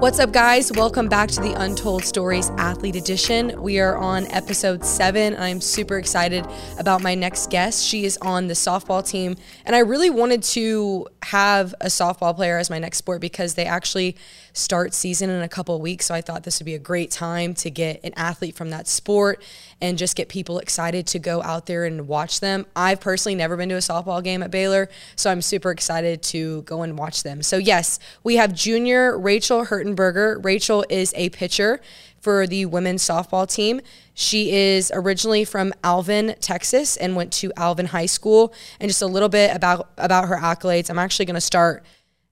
[0.00, 0.72] What's up, guys?
[0.72, 3.60] Welcome back to the Untold Stories Athlete Edition.
[3.60, 5.36] We are on episode seven.
[5.36, 6.46] I'm super excited
[6.78, 7.84] about my next guest.
[7.84, 12.56] She is on the softball team, and I really wanted to have a softball player
[12.56, 14.16] as my next sport because they actually
[14.54, 16.06] start season in a couple weeks.
[16.06, 18.88] So I thought this would be a great time to get an athlete from that
[18.88, 19.42] sport
[19.80, 22.66] and just get people excited to go out there and watch them.
[22.76, 26.62] I've personally never been to a softball game at Baylor, so I'm super excited to
[26.62, 27.42] go and watch them.
[27.42, 30.44] So, yes, we have junior Rachel Hertenberger.
[30.44, 31.80] Rachel is a pitcher
[32.20, 33.80] for the women's softball team.
[34.14, 38.52] She is originally from Alvin, Texas, and went to Alvin High School.
[38.78, 40.90] And just a little bit about about her accolades.
[40.90, 41.84] I'm actually going to start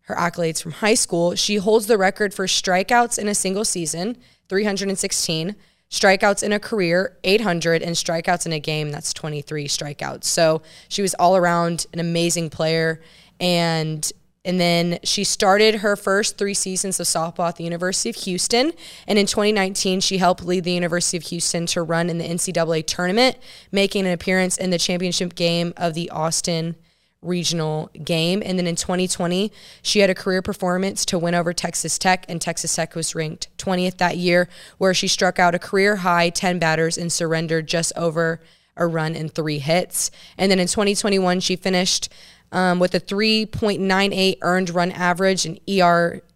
[0.02, 1.34] her accolades from high school.
[1.34, 4.16] She holds the record for strikeouts in a single season,
[4.48, 5.54] 316,
[5.90, 10.24] strikeouts in a career, 800, and strikeouts in a game, that's 23 strikeouts.
[10.24, 13.00] So she was all around an amazing player.
[13.40, 14.10] And
[14.44, 18.72] and then she started her first three seasons of softball at the University of Houston.
[19.06, 22.86] And in 2019, she helped lead the University of Houston to run in the NCAA
[22.86, 23.36] tournament,
[23.72, 26.76] making an appearance in the championship game of the Austin
[27.22, 28.42] regional game.
[28.44, 29.52] And then in 2020,
[29.82, 33.48] she had a career performance to win over Texas Tech, and Texas Tech was ranked
[33.58, 37.92] 20th that year, where she struck out a career high 10 batters and surrendered just
[37.96, 38.40] over
[38.76, 40.10] a run and three hits.
[40.36, 42.08] And then in 2021, she finished
[42.52, 45.58] um, with a 3.98 earned run average and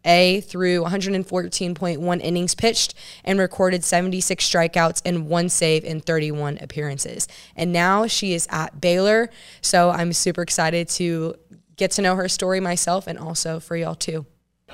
[0.05, 7.29] ERA through 114.1 innings pitched and recorded 76 strikeouts and one save in 31 appearances.
[7.57, 9.31] And now she is at Baylor.
[9.61, 11.35] So I'm super excited to
[11.77, 14.27] get to know her story myself and also for y'all too.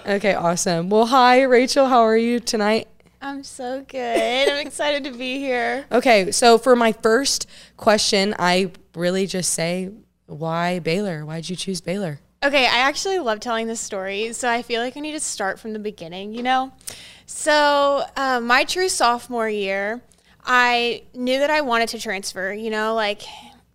[0.06, 0.90] Okay, awesome.
[0.90, 1.86] Well, hi, Rachel.
[1.86, 2.88] How are you tonight?
[3.20, 4.48] I'm so good.
[4.48, 5.86] I'm excited to be here.
[5.90, 9.90] Okay, so for my first question, I really just say
[10.26, 11.24] why Baylor?
[11.24, 12.20] Why'd you choose Baylor?
[12.40, 15.58] Okay, I actually love telling this story, so I feel like I need to start
[15.58, 16.72] from the beginning, you know?
[17.26, 20.02] So, uh, my true sophomore year,
[20.44, 23.22] I knew that I wanted to transfer, you know, like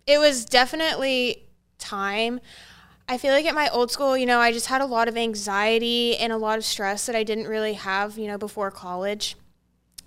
[0.06, 1.44] it was definitely
[1.78, 2.40] time.
[3.06, 5.16] I feel like at my old school, you know, I just had a lot of
[5.16, 9.36] anxiety and a lot of stress that I didn't really have, you know, before college.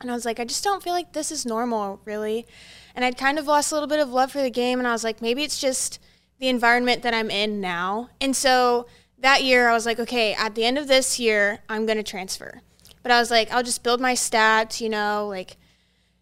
[0.01, 2.47] And I was like, I just don't feel like this is normal, really.
[2.95, 4.93] And I'd kind of lost a little bit of love for the game, and I
[4.93, 5.99] was like, maybe it's just
[6.39, 8.09] the environment that I'm in now.
[8.21, 8.87] And so
[9.19, 12.03] that year, I was like, okay, at the end of this year, I'm going to
[12.03, 12.61] transfer.
[13.01, 15.57] But I was like, I'll just build my stats, you know, like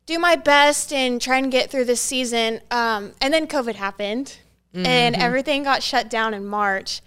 [0.06, 2.62] do my best and try and get through this season.
[2.72, 4.38] Um, and then COVID happened
[4.74, 4.86] mm-hmm.
[4.86, 7.02] and everything got shut down in March.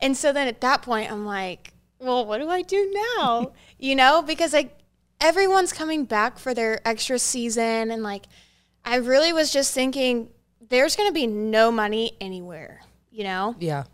[0.00, 3.52] And so then at that point, I'm like, well, what do I do now?
[3.78, 4.78] you know, because like
[5.20, 7.90] everyone's coming back for their extra season.
[7.90, 8.26] And like,
[8.84, 10.28] I really was just thinking,
[10.68, 13.54] there's going to be no money anywhere, you know?
[13.58, 13.84] Yeah.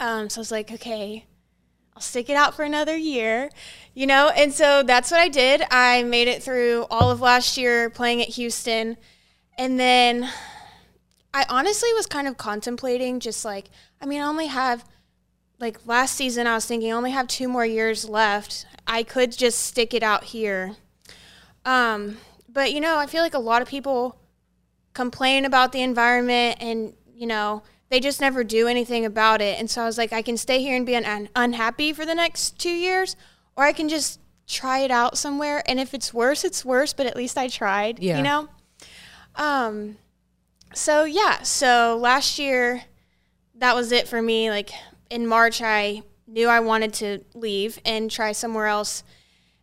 [0.00, 1.26] Um, so I was like, okay,
[1.94, 3.50] I'll stick it out for another year,
[3.94, 4.30] you know?
[4.34, 5.62] And so that's what I did.
[5.70, 8.96] I made it through all of last year playing at Houston.
[9.56, 10.28] And then
[11.32, 13.70] I honestly was kind of contemplating just like,
[14.00, 14.84] I mean, I only have,
[15.60, 18.66] like last season, I was thinking I only have two more years left.
[18.86, 20.76] I could just stick it out here.
[21.64, 24.18] Um, but, you know, I feel like a lot of people
[24.94, 29.58] complain about the environment and, you know, they just never do anything about it.
[29.58, 32.14] And so I was like, I can stay here and be un- unhappy for the
[32.14, 33.14] next two years,
[33.56, 35.62] or I can just try it out somewhere.
[35.66, 38.16] And if it's worse, it's worse, but at least I tried, yeah.
[38.16, 38.48] you know?
[39.36, 39.96] Um,
[40.72, 42.84] so yeah, so last year,
[43.56, 44.50] that was it for me.
[44.50, 44.70] Like
[45.10, 49.04] in March, I knew I wanted to leave and try somewhere else.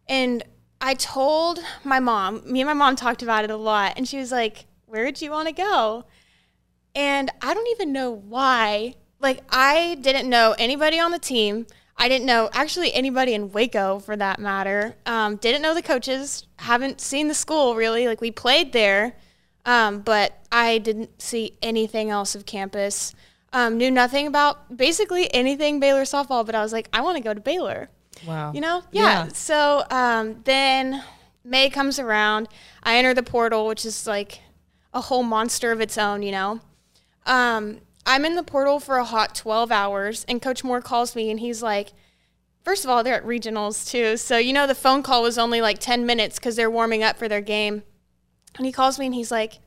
[0.07, 0.43] And
[0.79, 4.17] I told my mom, me and my mom talked about it a lot, and she
[4.17, 6.03] was like, where did you want to go?
[6.93, 8.95] And I don't even know why.
[9.21, 11.65] Like, I didn't know anybody on the team.
[11.95, 14.97] I didn't know actually anybody in Waco for that matter.
[15.05, 16.45] Um, didn't know the coaches.
[16.57, 18.05] Haven't seen the school really.
[18.05, 19.15] Like, we played there,
[19.65, 23.15] um, but I didn't see anything else of campus.
[23.53, 27.23] Um, knew nothing about basically anything Baylor softball, but I was like, I want to
[27.23, 27.89] go to Baylor.
[28.27, 28.51] Wow.
[28.51, 28.83] You know?
[28.91, 29.01] Yeah.
[29.03, 29.27] yeah.
[29.29, 31.01] So um, then
[31.45, 32.49] May comes around.
[32.83, 34.41] I enter the portal, which is like
[34.93, 36.59] a whole monster of its own, you know.
[37.25, 41.29] Um, I'm in the portal for a hot 12 hours, and Coach Moore calls me,
[41.29, 41.93] and he's like,
[42.63, 44.17] first of all, they're at regionals too.
[44.17, 47.17] So, you know, the phone call was only like 10 minutes because they're warming up
[47.17, 47.83] for their game.
[48.57, 49.59] And he calls me, and he's like,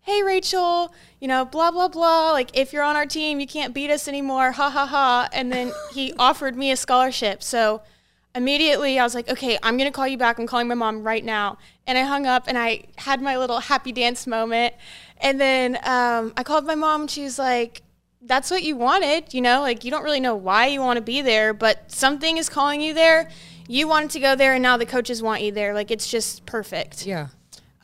[0.00, 2.32] hey, Rachel, you know, blah, blah, blah.
[2.32, 4.52] Like, if you're on our team, you can't beat us anymore.
[4.52, 5.28] Ha, ha, ha.
[5.32, 7.42] And then he offered me a scholarship.
[7.42, 7.82] So,
[8.34, 10.38] immediately I was like, okay, I'm going to call you back.
[10.38, 11.58] I'm calling my mom right now.
[11.86, 14.74] And I hung up and I had my little happy dance moment.
[15.20, 17.82] And then um, I called my mom and she was like,
[18.24, 21.02] that's what you wanted, you know, like you don't really know why you want to
[21.02, 23.28] be there, but something is calling you there.
[23.68, 25.74] you wanted to go there and now the coaches want you there.
[25.74, 27.04] Like it's just perfect.
[27.04, 27.28] Yeah.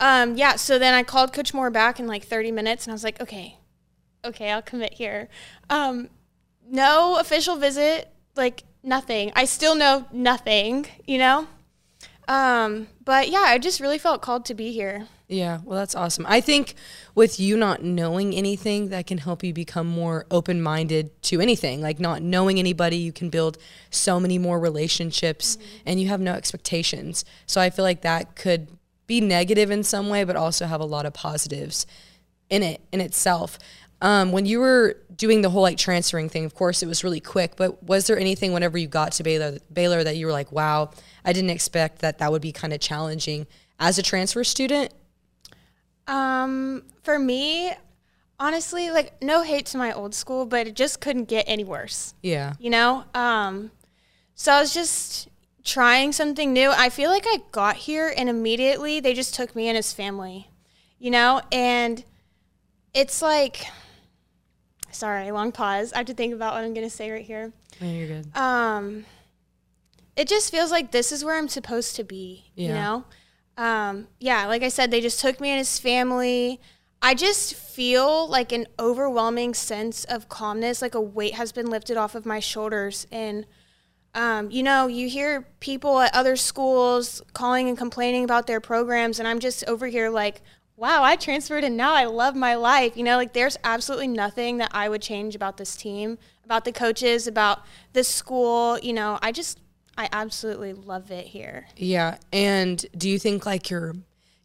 [0.00, 2.94] Um, yeah, so then I called Coach Moore back in like 30 minutes and I
[2.94, 3.58] was like, okay,
[4.24, 5.28] okay, I'll commit here.
[5.70, 6.08] Um,
[6.68, 9.32] no official visit, like nothing.
[9.34, 11.48] I still know nothing, you know?
[12.28, 15.08] Um, but yeah, I just really felt called to be here.
[15.28, 16.24] Yeah, well, that's awesome.
[16.26, 16.74] I think
[17.14, 21.82] with you not knowing anything, that can help you become more open minded to anything.
[21.82, 23.58] Like not knowing anybody, you can build
[23.90, 25.76] so many more relationships mm-hmm.
[25.86, 27.24] and you have no expectations.
[27.46, 28.68] So I feel like that could
[29.06, 31.86] be negative in some way, but also have a lot of positives
[32.48, 33.58] in it in itself.
[34.00, 37.20] Um, when you were doing the whole like transferring thing, of course it was really
[37.20, 37.56] quick.
[37.56, 40.90] But was there anything whenever you got to Baylor, Baylor that you were like, "Wow,
[41.24, 43.46] I didn't expect that that would be kind of challenging
[43.78, 44.92] as a transfer student"?
[46.06, 47.72] Um, for me,
[48.40, 52.14] honestly, like no hate to my old school, but it just couldn't get any worse.
[52.22, 52.54] Yeah.
[52.58, 53.04] You know?
[53.14, 53.70] Um,
[54.34, 55.28] so I was just
[55.64, 56.70] trying something new.
[56.70, 60.48] I feel like I got here and immediately they just took me in as family.
[60.98, 61.42] You know?
[61.52, 62.02] And
[62.94, 63.66] it's like
[64.90, 65.92] sorry, long pause.
[65.92, 67.52] I have to think about what I'm gonna say right here.
[67.80, 68.36] No, you're good.
[68.36, 69.04] Um
[70.16, 72.68] it just feels like this is where I'm supposed to be, yeah.
[72.68, 73.04] you know?
[73.58, 76.60] um, yeah, like I said, they just took me and his family.
[77.02, 81.96] I just feel like an overwhelming sense of calmness, like a weight has been lifted
[81.96, 83.08] off of my shoulders.
[83.10, 83.46] And,
[84.14, 89.18] um, you know, you hear people at other schools calling and complaining about their programs,
[89.18, 90.40] and I'm just over here like,
[90.78, 92.96] wow, I transferred and now I love my life.
[92.96, 96.72] You know, like there's absolutely nothing that I would change about this team, about the
[96.72, 98.78] coaches, about this school.
[98.78, 99.60] You know, I just
[99.98, 101.66] I absolutely love it here.
[101.76, 102.18] Yeah.
[102.32, 103.96] And do you think like your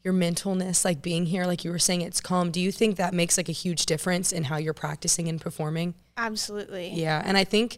[0.03, 2.51] your mentalness, like being here, like you were saying, it's calm.
[2.51, 5.93] Do you think that makes like a huge difference in how you're practicing and performing?
[6.17, 6.89] Absolutely.
[6.89, 7.21] Yeah.
[7.23, 7.77] And I think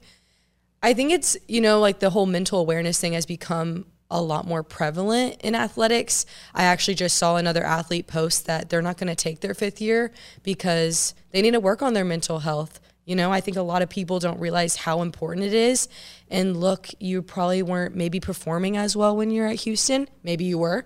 [0.82, 4.46] I think it's, you know, like the whole mental awareness thing has become a lot
[4.46, 6.26] more prevalent in athletics.
[6.54, 9.82] I actually just saw another athlete post that they're not going to take their fifth
[9.82, 10.12] year
[10.44, 12.80] because they need to work on their mental health.
[13.06, 15.88] You know, I think a lot of people don't realize how important it is.
[16.30, 20.08] And look, you probably weren't maybe performing as well when you're at Houston.
[20.24, 20.86] Maybe you were.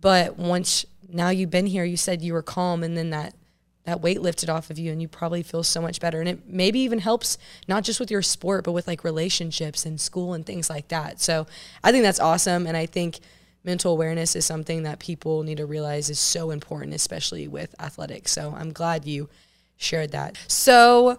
[0.00, 3.34] But once now you've been here, you said you were calm and then that
[3.84, 6.20] that weight lifted off of you and you probably feel so much better.
[6.20, 10.00] And it maybe even helps not just with your sport, but with like relationships and
[10.00, 11.20] school and things like that.
[11.20, 11.46] So
[11.82, 12.66] I think that's awesome.
[12.66, 13.20] And I think
[13.64, 18.32] mental awareness is something that people need to realize is so important, especially with athletics.
[18.32, 19.28] So I'm glad you
[19.76, 20.36] shared that.
[20.46, 21.18] So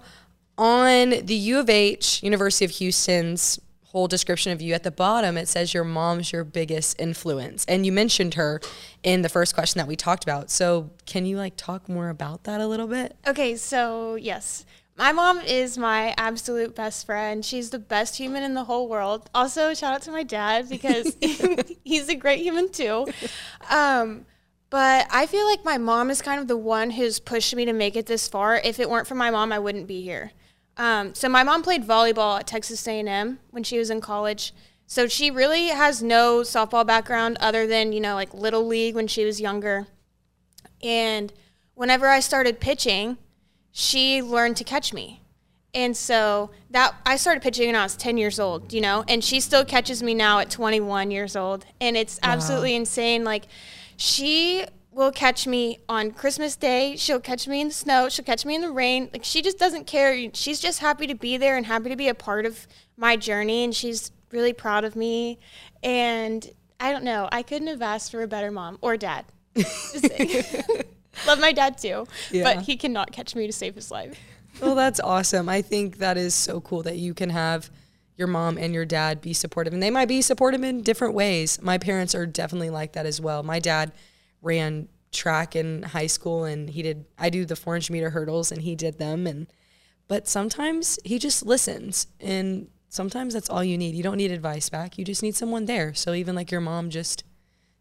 [0.57, 3.59] on the U of H, University of Houston's
[3.91, 7.65] whole description of you at the bottom, it says your mom's your biggest influence.
[7.65, 8.61] And you mentioned her
[9.03, 10.49] in the first question that we talked about.
[10.49, 13.15] So can you like talk more about that a little bit?
[13.27, 14.65] Okay, so yes.
[14.97, 17.43] My mom is my absolute best friend.
[17.43, 19.29] She's the best human in the whole world.
[19.33, 21.15] Also, shout out to my dad because
[21.83, 23.07] he's a great human too.
[23.69, 24.25] Um,
[24.69, 27.73] but I feel like my mom is kind of the one who's pushed me to
[27.73, 28.55] make it this far.
[28.55, 30.31] If it weren't for my mom, I wouldn't be here.
[30.77, 34.53] Um, so my mom played volleyball at Texas A&M when she was in college.
[34.87, 39.07] So she really has no softball background other than, you know, like little league when
[39.07, 39.87] she was younger.
[40.83, 41.31] And
[41.75, 43.17] whenever I started pitching,
[43.71, 45.21] she learned to catch me.
[45.73, 49.23] And so that I started pitching when I was 10 years old, you know, and
[49.23, 51.65] she still catches me now at 21 years old.
[51.79, 52.79] And it's absolutely wow.
[52.79, 53.23] insane.
[53.23, 53.45] Like
[53.95, 56.95] she will catch me on Christmas Day.
[56.97, 58.09] She'll catch me in the snow.
[58.09, 59.09] She'll catch me in the rain.
[59.13, 60.29] Like she just doesn't care.
[60.33, 62.67] She's just happy to be there and happy to be a part of
[62.97, 63.63] my journey.
[63.63, 65.39] And she's really proud of me.
[65.81, 67.29] And I don't know.
[67.31, 69.25] I couldn't have asked for a better mom or dad.
[71.27, 72.43] Love my dad too, yeah.
[72.43, 74.17] but he cannot catch me to save his life.
[74.61, 75.49] Well, that's awesome.
[75.49, 77.69] I think that is so cool that you can have
[78.17, 79.73] your mom and your dad be supportive.
[79.73, 81.61] And they might be supportive in different ways.
[81.61, 83.43] My parents are definitely like that as well.
[83.43, 83.91] My dad
[84.41, 88.61] ran track in high school and he did I do the 400 meter hurdles and
[88.61, 89.47] he did them and
[90.07, 93.95] but sometimes he just listens and sometimes that's all you need.
[93.95, 94.97] You don't need advice back.
[94.97, 95.93] You just need someone there.
[95.93, 97.23] So even like your mom just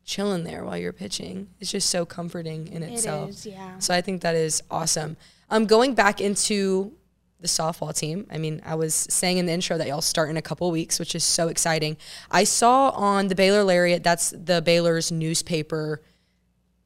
[0.05, 3.29] chilling there while you're pitching it's just so comforting in itself.
[3.29, 3.79] It is, yeah.
[3.79, 5.17] So I think that is awesome.
[5.51, 6.93] Um going back into
[7.41, 8.27] the softball team.
[8.31, 10.99] I mean, I was saying in the intro that y'all start in a couple weeks,
[10.99, 11.97] which is so exciting.
[12.31, 16.03] I saw on the Baylor Lariat, that's the Baylor's newspaper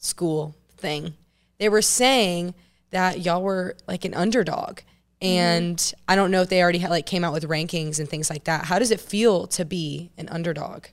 [0.05, 1.15] school thing.
[1.59, 2.55] They were saying
[2.91, 4.81] that y'all were like an underdog.
[5.21, 6.01] And mm-hmm.
[6.07, 8.45] I don't know if they already had, like came out with rankings and things like
[8.45, 8.67] that.
[8.67, 10.87] How does it feel to be an underdog?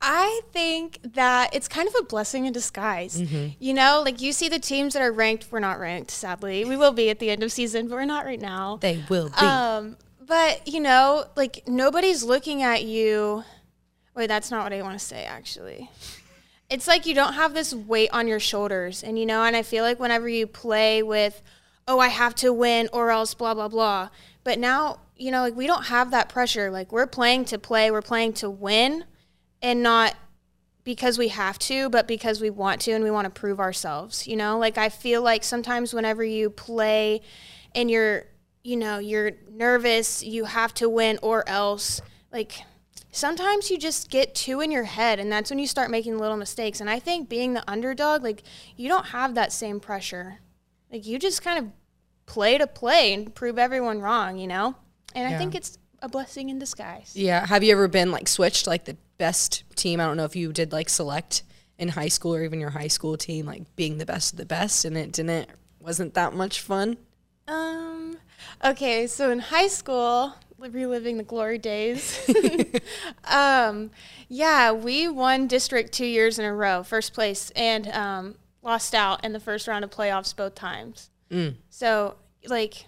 [0.00, 3.20] I think that it's kind of a blessing in disguise.
[3.20, 3.48] Mm-hmm.
[3.58, 6.64] You know, like you see the teams that are ranked, we're not ranked, sadly.
[6.64, 8.78] We will be at the end of season, but we're not right now.
[8.80, 9.36] They will be.
[9.36, 13.44] Um, but, you know, like nobody's looking at you.
[14.14, 15.90] Wait, that's not what I want to say actually.
[16.74, 19.04] It's like you don't have this weight on your shoulders.
[19.04, 21.40] And you know, and I feel like whenever you play with,
[21.86, 24.08] oh, I have to win or else blah, blah, blah.
[24.42, 26.72] But now, you know, like we don't have that pressure.
[26.72, 29.04] Like we're playing to play, we're playing to win
[29.62, 30.16] and not
[30.82, 34.26] because we have to, but because we want to and we want to prove ourselves,
[34.26, 34.58] you know?
[34.58, 37.20] Like I feel like sometimes whenever you play
[37.72, 38.26] and you're,
[38.64, 42.02] you know, you're nervous, you have to win or else
[42.32, 42.64] like
[43.14, 46.36] sometimes you just get too in your head and that's when you start making little
[46.36, 46.80] mistakes.
[46.80, 48.42] And I think being the underdog, like
[48.76, 50.40] you don't have that same pressure.
[50.92, 51.70] Like you just kind of
[52.26, 54.74] play to play and prove everyone wrong, you know?
[55.14, 55.36] And Yeah.
[55.36, 57.12] I think it's a blessing in disguise.
[57.14, 57.46] Yeah.
[57.46, 60.00] Have you ever been like switched like the best team?
[60.00, 61.44] I don't know if you did like select
[61.78, 64.46] in high school or even your high school team, like being the best of the
[64.46, 65.48] best and it didn't
[65.80, 66.96] wasn't that much fun.
[67.46, 68.16] Um.
[68.64, 72.18] Okay, so in high school, reliving the glory days.
[73.24, 73.90] um,
[74.28, 79.24] yeah, we won district two years in a row, first place, and um, lost out
[79.24, 81.10] in the first round of playoffs both times.
[81.68, 82.14] So,
[82.46, 82.86] like,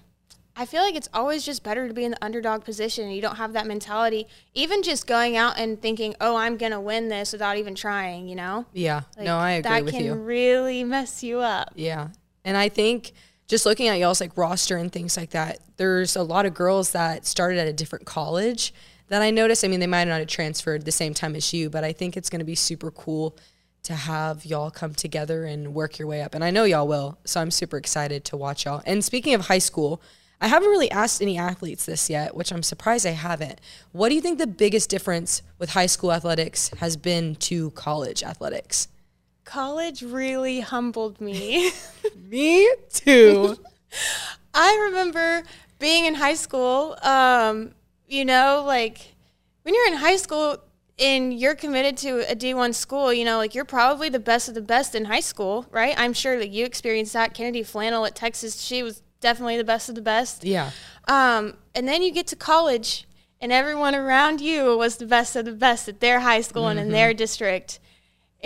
[0.54, 3.11] I feel like it's always just better to be in the underdog position.
[3.11, 7.08] You don't have that mentality, even just going out and thinking, "Oh, I'm gonna win
[7.08, 8.28] this" without even trying.
[8.28, 8.66] You know?
[8.73, 9.02] Yeah.
[9.16, 10.00] Like, no, I agree with you.
[10.00, 11.73] that can really mess you up.
[11.75, 12.08] Yeah.
[12.44, 13.12] And I think
[13.46, 16.92] just looking at y'all's like roster and things like that, there's a lot of girls
[16.92, 18.74] that started at a different college
[19.08, 19.64] that I noticed.
[19.64, 22.16] I mean, they might not have transferred the same time as you, but I think
[22.16, 23.36] it's going to be super cool
[23.84, 26.34] to have y'all come together and work your way up.
[26.34, 27.18] And I know y'all will.
[27.24, 28.82] So I'm super excited to watch y'all.
[28.84, 30.02] And speaking of high school,
[30.40, 33.60] I haven't really asked any athletes this yet, which I'm surprised I haven't.
[33.92, 38.24] What do you think the biggest difference with high school athletics has been to college
[38.24, 38.88] athletics?
[39.46, 41.70] College really humbled me.
[42.28, 43.56] Me too.
[44.54, 45.44] I remember
[45.78, 47.72] being in high school, um,
[48.06, 49.14] you know, like
[49.62, 50.58] when you're in high school
[50.98, 54.54] and you're committed to a D1 school, you know, like you're probably the best of
[54.54, 55.94] the best in high school, right?
[55.96, 57.32] I'm sure that you experienced that.
[57.32, 60.44] Kennedy Flannel at Texas, she was definitely the best of the best.
[60.44, 60.70] yeah.
[61.06, 63.06] Um, and then you get to college,
[63.40, 66.80] and everyone around you was the best of the best at their high school and
[66.80, 67.78] in their district.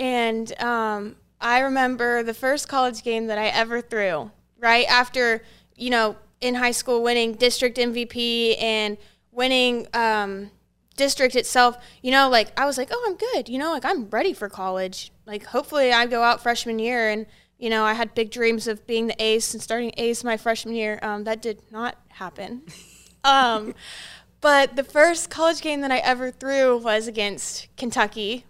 [0.01, 5.43] And um, I remember the first college game that I ever threw, right after,
[5.75, 8.97] you know, in high school winning district MVP and
[9.31, 10.49] winning um,
[10.97, 13.47] district itself, you know, like I was like, oh, I'm good.
[13.47, 15.11] You know, like I'm ready for college.
[15.27, 17.27] Like hopefully I go out freshman year and,
[17.59, 20.73] you know, I had big dreams of being the ace and starting ace my freshman
[20.73, 20.97] year.
[21.03, 22.63] Um, that did not happen.
[23.23, 23.75] um,
[24.41, 28.45] but the first college game that I ever threw was against Kentucky.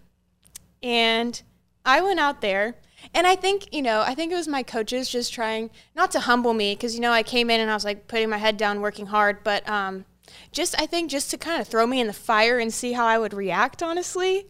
[0.82, 1.40] And
[1.84, 2.76] I went out there.
[3.14, 6.20] And I think, you know, I think it was my coaches just trying not to
[6.20, 8.56] humble me because, you know, I came in and I was like putting my head
[8.56, 10.04] down, working hard, but um,
[10.52, 13.04] just, I think, just to kind of throw me in the fire and see how
[13.04, 14.46] I would react, honestly.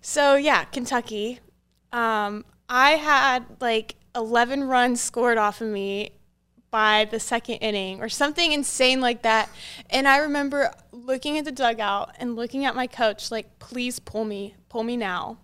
[0.00, 1.40] So, yeah, Kentucky.
[1.92, 6.12] Um, I had like 11 runs scored off of me
[6.70, 9.48] by the second inning or something insane like that.
[9.90, 14.24] And I remember looking at the dugout and looking at my coach, like, please pull
[14.24, 15.38] me, pull me now,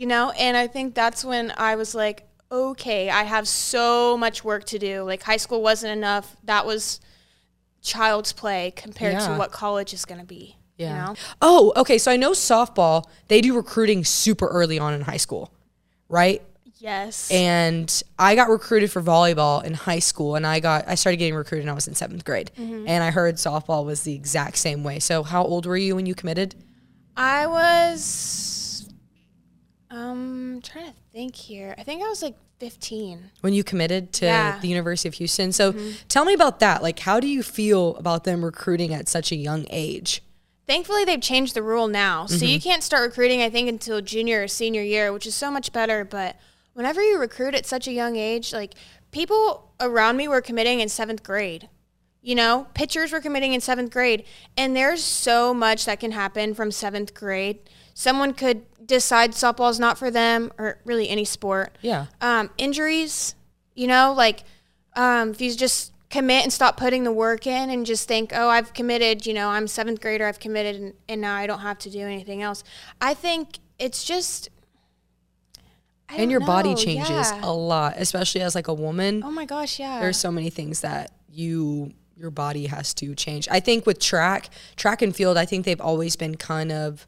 [0.00, 0.30] you know?
[0.30, 4.78] And I think that's when I was like, okay, I have so much work to
[4.78, 5.02] do.
[5.02, 6.36] Like, high school wasn't enough.
[6.44, 7.00] That was
[7.82, 9.28] child's play compared Yeah.
[9.28, 10.56] to what college is going to be.
[10.78, 10.88] Yeah.
[10.88, 11.14] You know?
[11.42, 11.98] Oh, okay.
[11.98, 15.52] So I know softball, they do recruiting super early on in high school,
[16.08, 16.42] right?
[16.78, 17.30] Yes.
[17.30, 21.34] And I got recruited for volleyball in high school and I got I started getting
[21.34, 22.50] recruited when I was in 7th grade.
[22.58, 22.88] Mm-hmm.
[22.88, 24.98] And I heard softball was the exact same way.
[24.98, 26.54] So how old were you when you committed?
[27.18, 28.00] I was
[29.90, 31.74] um trying to think here.
[31.78, 33.30] I think I was like 15.
[33.40, 34.52] When you committed to Yeah.
[34.52, 34.60] Mm-hmm.
[34.60, 35.52] the University of Houston.
[35.52, 35.74] So
[36.08, 36.82] tell me about that.
[36.82, 40.22] Like how do you feel about them recruiting at such a young age?
[40.66, 42.26] Thankfully, they've changed the rule now.
[42.26, 45.50] So you can't start recruiting, I think, until junior or senior year, which is so
[45.50, 46.04] much better.
[46.04, 46.36] But
[46.74, 48.74] whenever you recruit at such a young age, like
[49.10, 51.68] people around me were committing in seventh grade.
[52.22, 54.22] You know, pitchers were committing in seventh grade.
[54.56, 57.58] And there's so much that can happen from seventh grade.
[58.00, 61.76] Someone could decide softball's not for them, or really any sport.
[61.82, 62.06] Yeah.
[62.22, 63.34] um, injuries,
[63.74, 64.44] you know, like
[64.96, 68.48] um, if you just commit and stop putting the work in and just think, oh,
[68.48, 71.76] I've committed, you know, I'm seventh grader, I've committed, and, and now I don't have
[71.80, 72.64] to do anything else.
[73.02, 74.48] I think it's just.
[76.08, 77.40] And your body changes yeah.
[77.42, 79.22] a lot, especially as like a woman.
[79.22, 80.00] Oh my gosh, yeah.
[80.00, 83.46] there's so many things that you your body has to change.
[83.50, 87.06] I think with track, track and field, I think they've always been kind of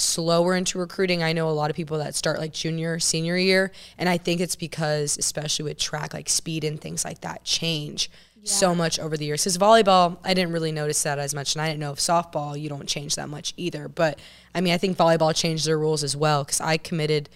[0.00, 1.22] slower into recruiting.
[1.22, 4.40] I know a lot of people that start like junior, senior year, and I think
[4.40, 8.10] it's because especially with track like speed and things like that change
[8.44, 9.44] so much over the years.
[9.44, 12.58] Cuz volleyball, I didn't really notice that as much and I didn't know if softball
[12.58, 13.88] you don't change that much either.
[13.88, 14.20] But
[14.54, 17.28] I mean, I think volleyball changed their rules as well cuz I committed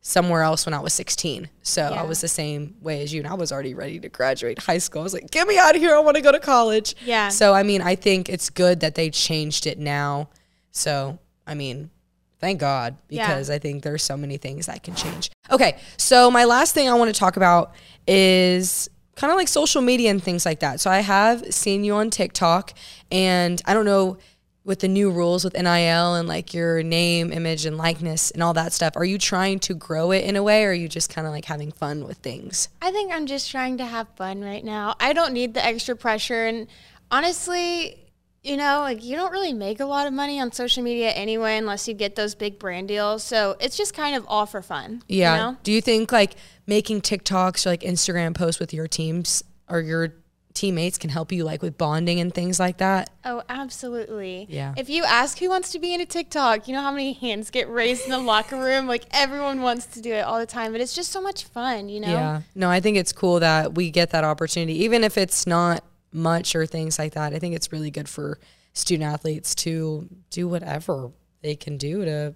[0.00, 1.48] somewhere else when I was 16.
[1.62, 4.58] So I was the same way as you and I was already ready to graduate
[4.58, 5.02] high school.
[5.02, 5.94] I was like, "Get me out of here.
[5.94, 7.28] I want to go to college." Yeah.
[7.28, 10.28] So I mean, I think it's good that they changed it now.
[10.72, 11.90] So, I mean,
[12.40, 13.26] thank God Yeah.
[13.26, 15.30] because I think there's so many things that can change.
[15.50, 17.72] Okay, so my last thing I want to talk about
[18.06, 20.80] is kind of like social media and things like that.
[20.80, 22.72] So I have seen you on TikTok
[23.10, 24.18] and I don't know
[24.64, 28.52] with the new rules with NIL and like your name, image and likeness and all
[28.52, 31.08] that stuff, are you trying to grow it in a way or are you just
[31.08, 32.68] kind of like having fun with things?
[32.82, 34.94] I think I'm just trying to have fun right now.
[35.00, 36.46] I don't need the extra pressure.
[36.46, 36.66] And
[37.10, 37.98] honestly,
[38.42, 41.56] you know, like you don't really make a lot of money on social media anyway,
[41.56, 43.22] unless you get those big brand deals.
[43.24, 45.02] So it's just kind of all for fun.
[45.08, 45.32] Yeah.
[45.32, 45.56] You know?
[45.62, 46.34] Do you think like
[46.66, 50.14] making TikToks or like Instagram posts with your teams or your
[50.54, 53.10] teammates can help you like with bonding and things like that?
[53.24, 54.46] Oh, absolutely.
[54.48, 54.74] Yeah.
[54.76, 57.50] If you ask who wants to be in a TikTok, you know how many hands
[57.50, 58.86] get raised in the locker room?
[58.86, 61.88] Like everyone wants to do it all the time, but it's just so much fun,
[61.88, 62.08] you know?
[62.08, 62.42] Yeah.
[62.54, 66.54] No, I think it's cool that we get that opportunity, even if it's not much
[66.54, 67.34] or things like that.
[67.34, 68.38] I think it's really good for
[68.72, 71.10] student athletes to do whatever
[71.42, 72.34] they can do to,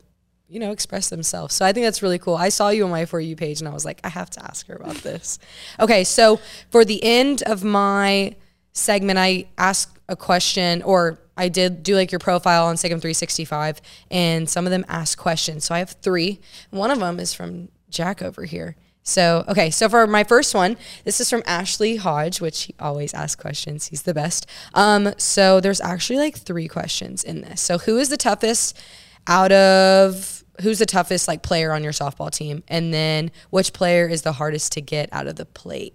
[0.48, 1.54] you know, express themselves.
[1.54, 2.36] So I think that's really cool.
[2.36, 4.44] I saw you on my For You page and I was like, I have to
[4.44, 5.38] ask her about this.
[5.80, 6.04] Okay.
[6.04, 8.36] So for the end of my
[8.72, 13.80] segment, I ask a question or I did do like your profile on SicEm 365
[14.10, 15.64] and some of them ask questions.
[15.64, 16.40] So I have three.
[16.70, 18.76] One of them is from Jack over here.
[19.02, 23.12] So, okay, so for my first one, this is from Ashley Hodge, which he always
[23.14, 23.88] asks questions.
[23.88, 24.46] He's the best.
[24.74, 27.60] Um, so there's actually like three questions in this.
[27.60, 28.80] So who is the toughest
[29.26, 32.62] out of who's the toughest like player on your softball team?
[32.68, 35.94] And then which player is the hardest to get out of the plate?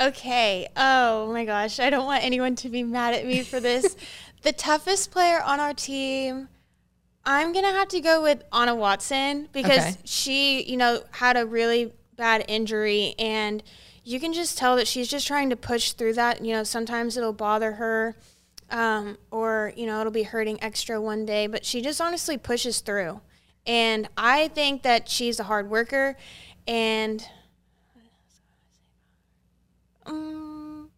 [0.00, 0.68] Okay.
[0.76, 1.80] Oh my gosh.
[1.80, 3.96] I don't want anyone to be mad at me for this.
[4.42, 6.48] the toughest player on our team,
[7.24, 9.96] I'm going to have to go with Anna Watson because Okay.
[10.04, 13.62] she, you know, had a really bad injury and
[14.04, 16.44] you can just tell that she's just trying to push through that.
[16.44, 18.16] You know, sometimes it'll bother her
[18.70, 22.80] um, or, you know, it'll be hurting extra one day, but she just honestly pushes
[22.80, 23.20] through.
[23.66, 26.16] And I think that she's a hard worker
[26.66, 27.24] and
[30.06, 30.90] um,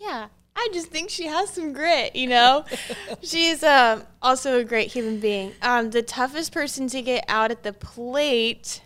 [0.00, 0.28] yeah,
[0.64, 2.64] I just think she has some grit, you know?
[3.22, 5.52] She's um, also a great human being.
[5.60, 8.80] Um, the toughest person to get out at the plate.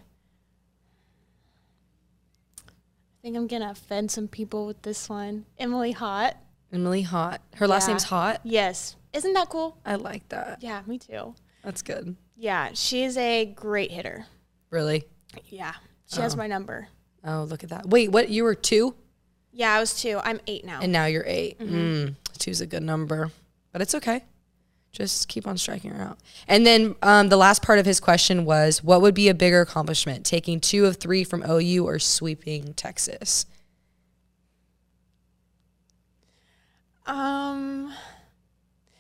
[2.67, 5.45] I think I'm going to offend some people with this one.
[5.59, 6.35] Emily Hott.
[6.73, 7.43] Emily Hot.
[7.57, 7.89] Her last Yeah.
[7.95, 8.41] name's Hot.
[8.43, 8.97] Yes.
[9.13, 9.77] Isn't that cool?
[9.85, 10.63] I like that.
[10.63, 11.35] Yeah, me too.
[11.63, 12.17] That's good.
[12.37, 14.27] Yeah, she's a great hitter.
[14.71, 15.05] Really?
[15.49, 15.75] Yeah,
[16.07, 16.89] she has my number.
[17.25, 17.87] Oh, look at that.
[17.89, 18.29] Wait, what?
[18.31, 18.95] You were two?
[19.59, 20.21] Yeah, I was two.
[20.23, 20.81] I'm eight now.
[20.83, 23.31] And now you're 8 Mm, two's a good number,
[23.73, 24.23] but it's okay.
[24.93, 26.19] Just keep on striking her out.
[26.47, 29.63] And then um, the last part of his question was, what would be a bigger
[29.63, 33.47] accomplishment, taking two of three from OU or sweeping Texas?
[37.07, 37.93] Um,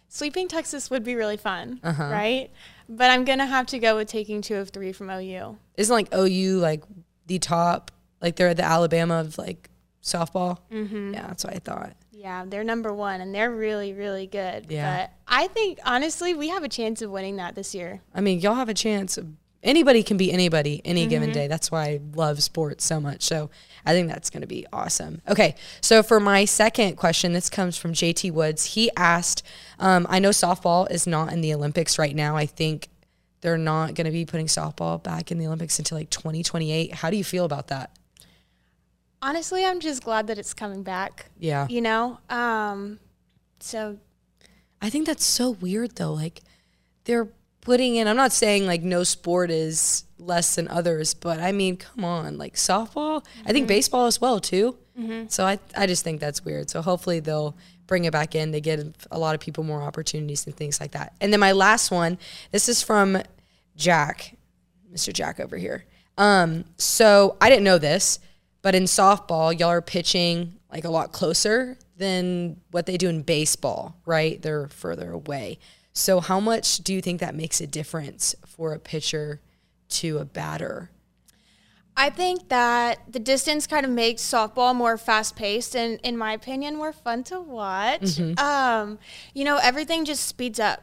[0.08, 2.04] sweeping Texas would be really fun, Uh-huh.
[2.04, 2.50] right?
[2.88, 5.58] But I'm gonna have to go with taking two of three from OU.
[5.76, 6.82] Isn't like OU like
[7.26, 7.90] the top,
[8.22, 9.68] like they're the Alabama of like
[10.06, 10.58] softball?
[10.72, 11.14] Mm-hmm.
[11.14, 11.92] Yeah, that's what I thought.
[12.12, 14.66] Yeah, they're number one, and they're really, really good.
[14.68, 15.02] Yeah.
[15.02, 18.00] But I think honestly, we have a chance of winning that this year.
[18.14, 19.18] I mean, y'all have a chance.
[19.62, 21.48] Anybody can be anybody any given day.
[21.48, 23.22] That's why I love sports so much.
[23.22, 23.50] So
[23.84, 25.20] I think that's going to be awesome.
[25.28, 25.56] Okay.
[25.80, 28.64] So for my second question, this comes from JT Woods.
[28.64, 29.42] He asked,
[29.80, 32.36] um, I know softball is not in the Olympics right now.
[32.36, 32.88] I think
[33.40, 36.94] they're not going to be putting softball back in the Olympics until like 2028.
[36.94, 37.90] How do you feel about that?
[39.26, 41.26] Honestly, I'm just glad that it's coming back.
[41.36, 41.66] Yeah.
[41.68, 43.00] You know, um,
[43.58, 43.98] so
[44.80, 46.12] I think that's so weird though.
[46.12, 46.42] Like
[47.04, 47.28] they're
[47.60, 51.76] putting in I'm not saying like no sport is less than others, but I mean,
[51.76, 53.26] come on, like softball.
[53.44, 54.78] I think baseball as well too.
[55.28, 56.70] So I I just think that's weird.
[56.70, 57.56] So hopefully they'll
[57.88, 58.52] bring it back in.
[58.52, 61.14] They give a lot of people more opportunities and things like that.
[61.20, 62.16] And then my last one,
[62.52, 63.20] this is from
[63.76, 64.36] Jack,
[64.92, 65.12] Mr.
[65.12, 65.84] Jack over here.
[66.16, 68.20] Um, so I didn't know this,
[68.66, 73.22] but in softball, y'all are pitching like a lot closer than what they do in
[73.22, 74.42] baseball, right?
[74.42, 75.60] They're further away.
[75.92, 79.40] So how much do you think that makes a difference for a pitcher
[79.90, 80.90] to a batter?
[81.96, 86.32] I think that the distance kind of makes softball more fast paced and, in my
[86.32, 88.00] opinion, more fun to watch.
[88.00, 88.36] Mm-hmm.
[88.44, 88.98] Um,
[89.32, 90.82] you know, everything just speeds up.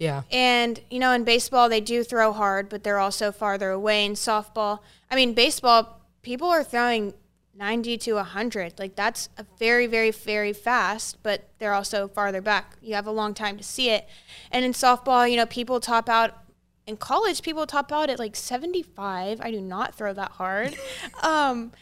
[0.00, 0.22] Yeah.
[0.32, 4.04] And, you know, in baseball, they do throw hard, but they're also farther away.
[4.04, 7.14] In softball, I mean, baseball, people are throwing
[7.54, 8.78] 90 to 100.
[8.78, 12.76] Like, that's a very, very, very fast, but they're also farther back.
[12.80, 14.08] You have a long time to see it.
[14.50, 16.36] And in softball, you know, people top out
[16.86, 19.40] in college, people top out at like 75.
[19.40, 20.76] I do not throw that hard.
[21.22, 21.72] um,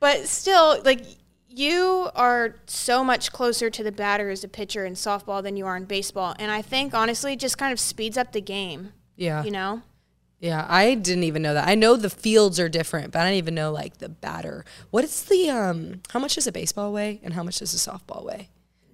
[0.00, 1.04] but still, like,
[1.48, 5.66] you are so much closer to the batter as a pitcher in softball than you
[5.66, 6.34] are in baseball.
[6.38, 9.44] And I think, honestly, it just kind of speeds up the game, Yeah.
[9.44, 9.82] you know?
[10.44, 11.66] Yeah, I didn't even know that.
[11.66, 14.66] I know the fields are different, but I didn't even know like the batter.
[14.90, 17.78] What is the um how much does a baseball weigh and how much does a
[17.90, 18.50] softball weigh?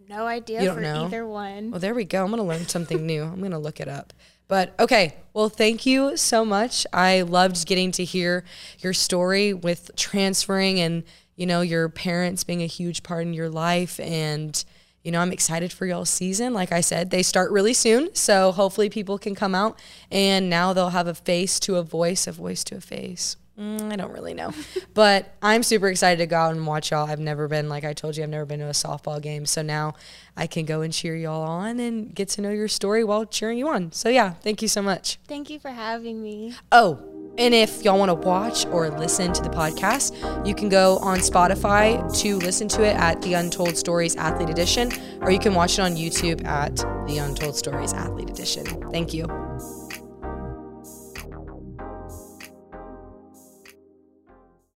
[0.08, 1.04] No idea You don't for know?
[1.06, 1.72] either one.
[1.72, 2.22] Well, there we go.
[2.22, 3.24] I'm going to learn something new.
[3.24, 4.12] I'm going to look it up.
[4.46, 6.86] But okay, well, thank you so much.
[6.92, 8.44] I loved getting to hear
[8.78, 11.02] your story with transferring and,
[11.36, 13.98] you know, your parents being a huge part in your life.
[14.00, 14.64] And,
[15.02, 16.52] you know, I'm excited for y'all's season.
[16.52, 18.14] Like I said, they start really soon.
[18.14, 19.78] So hopefully people can come out
[20.10, 23.36] and now they'll have a face to a voice, a voice to a face.
[23.58, 24.52] Mm, I don't really know.
[24.94, 27.08] but I'm super excited to go out and watch y'all.
[27.08, 29.46] I've never been, like I told you, I've never been to a softball game.
[29.46, 29.94] So now
[30.36, 33.58] I can go and cheer y'all on and get to know your story while cheering
[33.58, 33.92] you on.
[33.92, 35.18] So yeah, thank you so much.
[35.26, 36.54] Thank you for having me.
[36.72, 40.14] Oh, and if y'all want to watch or listen to the podcast,
[40.46, 44.90] you can go on Spotify to listen to it at the Untold Stories Athlete Edition,
[45.20, 48.64] or you can watch it on YouTube at the Untold Stories Athlete Edition.
[48.90, 49.79] Thank you.